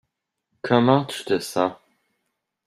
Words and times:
Comment 0.63 1.05
tu 1.05 1.23
te 1.25 1.37
sens? 1.37 1.73